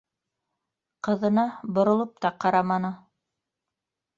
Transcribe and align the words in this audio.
Ҡыҙына 1.09 1.43
боролоп 1.75 2.17
та 2.25 2.33
ҡараманы. 2.47 2.95